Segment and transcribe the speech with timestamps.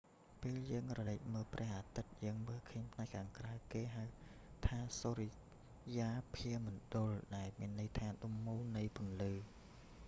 [0.41, 4.03] ពេលយើងក្រឡេកមើលព្រះអាទិត្យ យើងមើលឃើញផ្នែកខាងក្រៅ គេហៅ
[4.65, 5.29] ថាសុរិ
[5.97, 9.33] យាភាមណ្ឌល ដែលមានន័យថា ដុំមូលនៃពន្លឺ